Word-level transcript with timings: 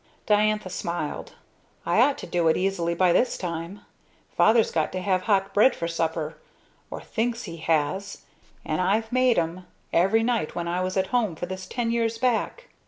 Diantha 0.25 0.71
smiled. 0.71 1.33
"I 1.85 2.01
ought 2.01 2.17
to 2.17 2.25
do 2.25 2.47
it 2.47 2.57
easily 2.57 2.95
by 2.95 3.13
this 3.13 3.37
time. 3.37 3.81
Father's 4.35 4.71
got 4.71 4.91
to 4.93 4.99
have 4.99 5.21
hot 5.21 5.53
bread 5.53 5.75
for 5.75 5.87
supper 5.87 6.37
or 6.89 7.01
thinks 7.01 7.43
he 7.43 7.57
has! 7.57 8.23
and 8.65 8.81
I've 8.81 9.11
made 9.11 9.37
'em 9.37 9.67
every 9.93 10.23
night 10.23 10.55
when 10.55 10.67
I 10.67 10.81
was 10.81 10.97
at 10.97 11.07
home 11.13 11.35
for 11.35 11.45
this 11.45 11.67
ten 11.67 11.91
years 11.91 12.17
back!" 12.17 12.69